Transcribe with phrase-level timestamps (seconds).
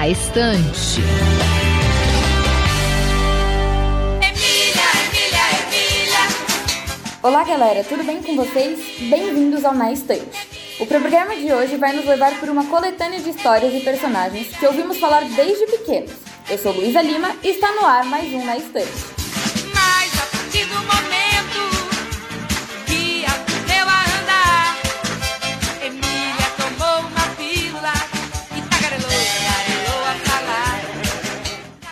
[0.00, 1.02] na estante.
[7.22, 8.80] Olá, galera, tudo bem com vocês?
[9.10, 10.24] Bem-vindos ao Na Estante.
[10.80, 14.66] O programa de hoje vai nos levar por uma coletânea de histórias e personagens que
[14.66, 16.12] ouvimos falar desde pequenos.
[16.48, 19.19] Eu sou Luísa Lima e está no ar mais um Na Estante.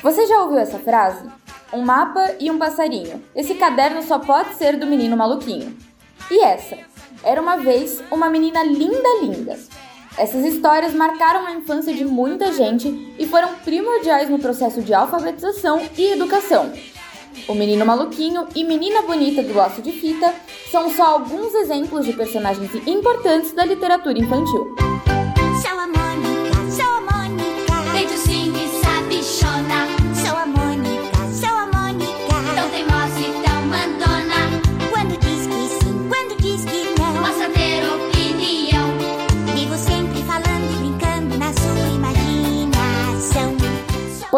[0.08, 1.22] Você já ouviu essa frase?
[1.70, 3.22] Um mapa e um passarinho.
[3.36, 5.76] Esse caderno só pode ser do menino maluquinho.
[6.30, 6.78] E essa?
[7.22, 9.58] Era uma vez uma menina linda, linda.
[10.16, 15.82] Essas histórias marcaram a infância de muita gente e foram primordiais no processo de alfabetização
[15.98, 16.72] e educação.
[17.46, 20.34] O Menino Maluquinho e Menina Bonita do Laço de Fita
[20.70, 24.74] são só alguns exemplos de personagens importantes da literatura infantil.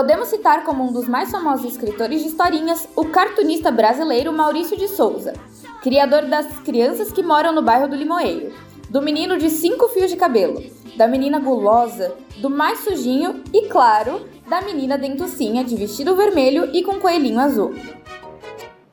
[0.00, 4.88] Podemos citar como um dos mais famosos escritores de historinhas o cartunista brasileiro Maurício de
[4.88, 5.34] Souza,
[5.82, 8.50] criador das crianças que moram no bairro do Limoeiro,
[8.88, 10.64] do menino de cinco fios de cabelo,
[10.96, 16.82] da menina gulosa, do mais sujinho e, claro, da menina dentucinha de vestido vermelho e
[16.82, 17.74] com coelhinho azul.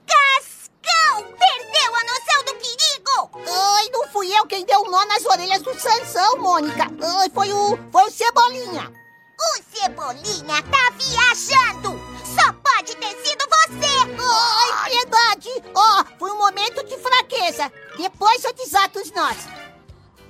[0.06, 1.24] Cascão!
[1.24, 3.50] Perdeu a noção do perigo!
[3.78, 6.92] Ai, não fui eu quem deu nó nas orelhas do Sansão, Mônica.
[7.22, 9.07] Ai, foi o, foi o Cebolinha.
[9.40, 12.00] O Cebolinha tá viajando!
[12.26, 13.86] Só pode ter sido você!
[14.20, 15.64] Ai, piedade!
[15.76, 17.72] Oh, foi um momento de fraqueza.
[17.96, 19.48] Depois eu desato os nós.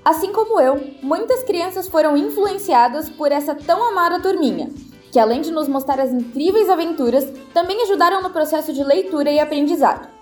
[0.04, 4.70] Assim como eu, muitas crianças foram influenciadas por essa tão amada turminha,
[5.10, 9.40] que além de nos mostrar as incríveis aventuras, também ajudaram no processo de leitura e
[9.40, 10.17] aprendizado.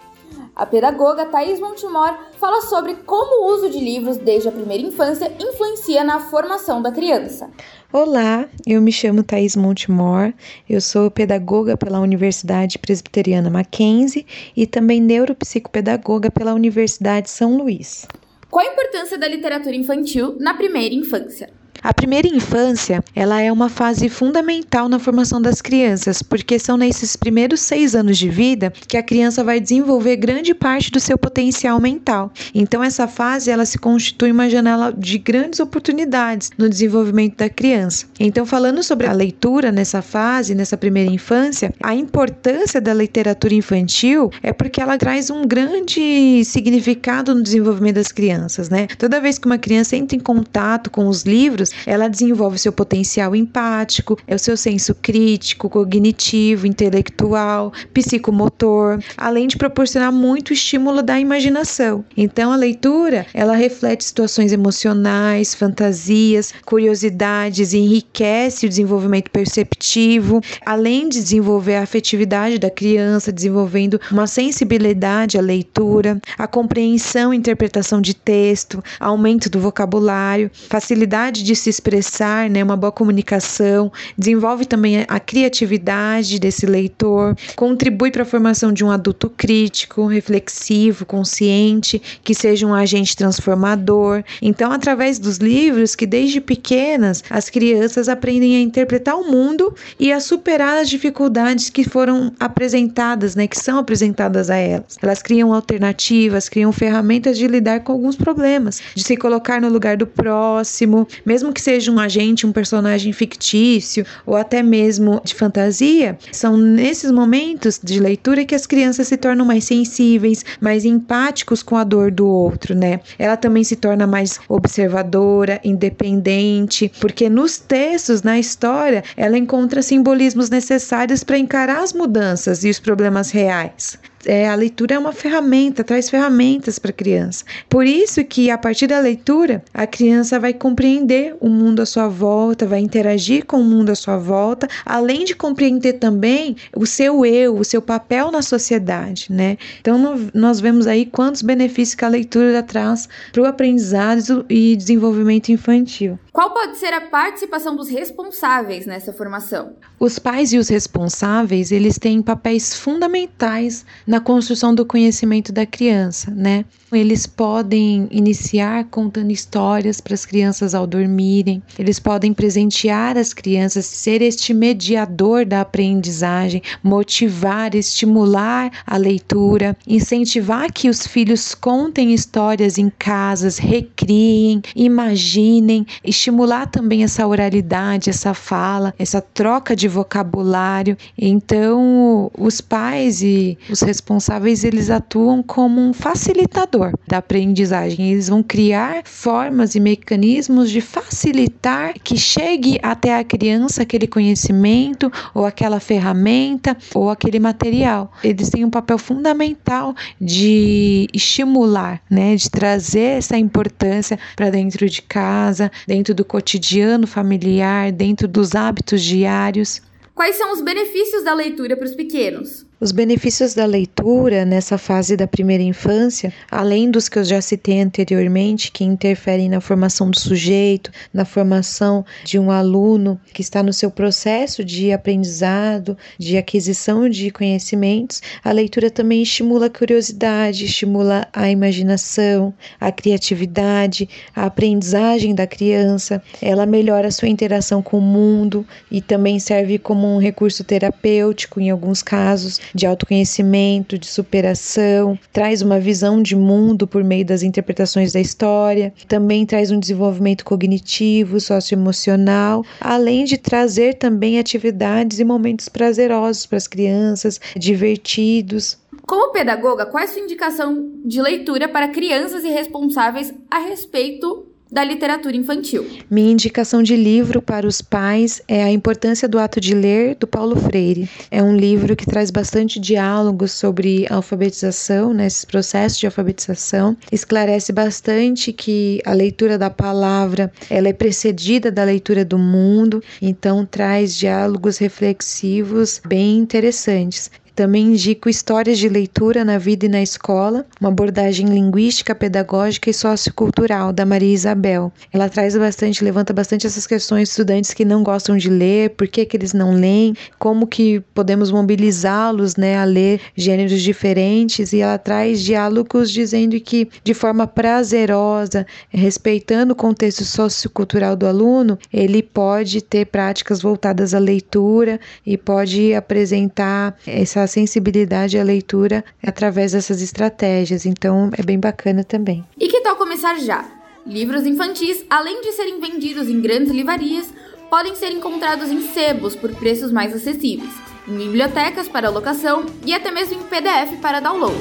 [0.55, 5.29] A pedagoga Thais Montemor fala sobre como o uso de livros desde a primeira infância
[5.37, 7.49] influencia na formação da criança.
[7.91, 10.33] Olá, eu me chamo Thais Montemor,
[10.69, 18.07] eu sou pedagoga pela Universidade Presbiteriana Mackenzie e também neuropsicopedagoga pela Universidade São Luís.
[18.49, 21.49] Qual a importância da literatura infantil na primeira infância?
[21.85, 27.15] A primeira infância, ela é uma fase fundamental na formação das crianças, porque são nesses
[27.15, 31.79] primeiros seis anos de vida que a criança vai desenvolver grande parte do seu potencial
[31.79, 32.33] mental.
[32.55, 38.07] Então essa fase, ela se constitui uma janela de grandes oportunidades no desenvolvimento da criança.
[38.19, 44.31] Então falando sobre a leitura nessa fase, nessa primeira infância, a importância da literatura infantil
[44.41, 48.87] é porque ela traz um grande significado no desenvolvimento das crianças, né?
[48.97, 52.71] Toda vez que uma criança entra em contato com os livros, ela desenvolve o seu
[52.71, 61.01] potencial empático, é o seu senso crítico, cognitivo, intelectual, psicomotor, além de proporcionar muito estímulo
[61.01, 62.03] da imaginação.
[62.15, 71.09] Então a leitura, ela reflete situações emocionais, fantasias, curiosidades e enriquece o desenvolvimento perceptivo, além
[71.09, 78.01] de desenvolver a afetividade da criança, desenvolvendo uma sensibilidade à leitura, a compreensão e interpretação
[78.01, 85.05] de texto, aumento do vocabulário, facilidade de se expressar, né, uma boa comunicação, desenvolve também
[85.07, 92.33] a criatividade desse leitor, contribui para a formação de um adulto crítico, reflexivo, consciente, que
[92.33, 94.23] seja um agente transformador.
[94.41, 100.11] Então, através dos livros que desde pequenas as crianças aprendem a interpretar o mundo e
[100.11, 104.97] a superar as dificuldades que foram apresentadas, né, que são apresentadas a elas.
[105.01, 109.97] Elas criam alternativas, criam ferramentas de lidar com alguns problemas, de se colocar no lugar
[109.97, 115.35] do próximo, mesmo mesmo que seja um agente, um personagem fictício ou até mesmo de
[115.35, 121.61] fantasia, são nesses momentos de leitura que as crianças se tornam mais sensíveis, mais empáticos
[121.61, 122.99] com a dor do outro, né?
[123.19, 130.49] Ela também se torna mais observadora, independente, porque nos textos, na história, ela encontra simbolismos
[130.49, 135.83] necessários para encarar as mudanças e os problemas reais é, a leitura é uma ferramenta,
[135.83, 137.43] traz ferramentas para a criança.
[137.69, 142.07] Por isso que a partir da leitura, a criança vai compreender o mundo à sua
[142.07, 147.25] volta, vai interagir com o mundo à sua volta, além de compreender também o seu
[147.25, 149.57] eu, o seu papel na sociedade, né?
[149.79, 155.49] Então nós vemos aí quantos benefícios que a leitura traz para o aprendizado e desenvolvimento
[155.49, 156.19] infantil.
[156.35, 159.77] Qual pode ser a participação dos responsáveis nessa formação?
[159.97, 166.29] Os pais e os responsáveis, eles têm papéis fundamentais na construção do conhecimento da criança,
[166.31, 166.65] né?
[166.91, 173.85] Eles podem iniciar contando histórias para as crianças ao dormirem, eles podem presentear as crianças,
[173.85, 182.77] ser este mediador da aprendizagem, motivar, estimular a leitura, incentivar que os filhos contem histórias
[182.77, 185.85] em casas, recriem, imaginem,
[186.25, 190.97] estimular também essa oralidade, essa fala, essa troca de vocabulário.
[191.15, 198.11] Então, os pais e os responsáveis, eles atuam como um facilitador da aprendizagem.
[198.11, 205.11] Eles vão criar formas e mecanismos de facilitar que chegue até a criança aquele conhecimento
[205.33, 208.11] ou aquela ferramenta ou aquele material.
[208.23, 215.03] Eles têm um papel fundamental de estimular, né, de trazer essa importância para dentro de
[215.03, 219.81] casa, dentro do cotidiano familiar, dentro dos hábitos diários.
[220.15, 222.64] Quais são os benefícios da leitura para os pequenos?
[222.77, 227.79] Os benefícios da leitura nessa fase da primeira infância, além dos que eu já citei
[227.79, 233.71] anteriormente, que interferem na formação do sujeito, na formação de um aluno que está no
[233.71, 241.25] seu processo de aprendizado, de aquisição de conhecimentos, a leitura também estimula a curiosidade, estimula
[241.31, 248.01] a imaginação, a criatividade, a aprendizagem da criança, ela melhora a sua interação com o
[248.01, 255.17] mundo e também serve como um recurso terapêutico em alguns casos de autoconhecimento, de superação,
[255.31, 260.43] traz uma visão de mundo por meio das interpretações da história, também traz um desenvolvimento
[260.43, 268.77] cognitivo, socioemocional, além de trazer também atividades e momentos prazerosos para as crianças, divertidos.
[269.05, 274.54] Como pedagoga, qual é a sua indicação de leitura para crianças e responsáveis a respeito
[274.71, 275.85] da literatura infantil.
[276.09, 280.27] Minha indicação de livro para os pais é A Importância do Ato de Ler, do
[280.27, 281.09] Paulo Freire.
[281.29, 286.97] É um livro que traz bastante diálogos sobre alfabetização, né, esse processo de alfabetização.
[287.11, 293.65] Esclarece bastante que a leitura da palavra ela é precedida da leitura do mundo, então
[293.65, 297.29] traz diálogos reflexivos bem interessantes.
[297.55, 302.93] Também indico Histórias de Leitura na Vida e na Escola, uma abordagem linguística, pedagógica e
[302.93, 304.91] sociocultural da Maria Isabel.
[305.13, 309.25] Ela traz bastante, levanta bastante essas questões estudantes que não gostam de ler, por que,
[309.25, 314.97] que eles não leem, como que podemos mobilizá-los né, a ler gêneros diferentes e ela
[314.97, 322.81] traz diálogos dizendo que de forma prazerosa, respeitando o contexto sociocultural do aluno, ele pode
[322.81, 330.01] ter práticas voltadas à leitura e pode apresentar essa a sensibilidade à leitura através dessas
[330.01, 330.85] estratégias.
[330.85, 332.43] Então é bem bacana também.
[332.59, 333.65] E que tal começar já?
[334.05, 337.27] Livros infantis, além de serem vendidos em grandes livrarias,
[337.69, 340.73] podem ser encontrados em sebos por preços mais acessíveis,
[341.07, 344.55] em bibliotecas para locação e até mesmo em PDF para download.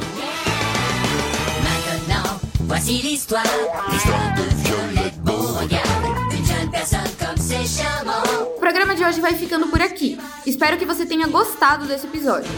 [2.66, 3.46] Voici l'histoire,
[3.90, 5.23] l'histoire de Violette Beauregard,
[6.84, 10.18] charmant programa de hoje vai ficando por aqui.
[10.46, 12.50] Espero que você tenha gostado desse episódio.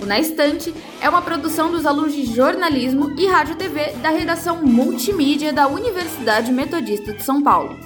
[0.00, 4.64] O Na Estante é uma produção dos alunos de jornalismo e rádio TV da redação
[4.64, 7.76] multimídia da Universidade Metodista de São Paulo.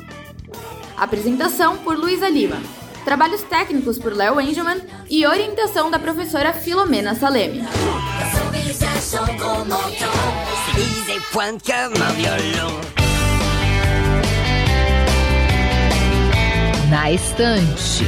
[0.97, 2.80] Apresentação por Luísa Lima.
[3.05, 7.15] Trabalhos técnicos por Léo Engelman e orientação da professora Filomena
[12.13, 12.81] violon.
[16.91, 18.05] Na estante.